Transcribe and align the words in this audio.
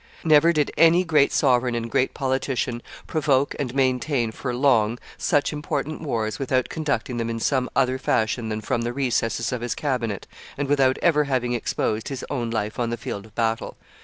Never 0.23 0.51
did 0.51 0.71
any 0.77 1.03
great 1.03 1.31
sovereign 1.31 1.75
and 1.75 1.87
great 1.87 2.15
politician 2.15 2.81
provoke 3.05 3.53
and 3.59 3.75
maintain 3.75 4.31
for 4.31 4.51
long 4.51 4.97
such 5.15 5.53
important 5.53 6.01
wars 6.01 6.39
without 6.39 6.69
conducting 6.69 7.17
them 7.17 7.29
in 7.29 7.39
some 7.39 7.69
other 7.75 7.99
fashion 7.99 8.49
than 8.49 8.61
from 8.61 8.81
the 8.81 8.93
recesses 8.93 9.51
of 9.51 9.61
his 9.61 9.75
cabinet, 9.75 10.25
and 10.57 10.67
without 10.67 10.97
ever 11.03 11.25
having 11.25 11.53
exposed 11.53 12.07
his 12.07 12.25
own 12.31 12.49
life 12.49 12.79
on 12.79 12.89
the 12.89 12.97
field 12.97 13.27
of 13.27 13.35
battle. 13.35 13.77